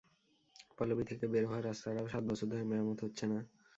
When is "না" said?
3.27-3.39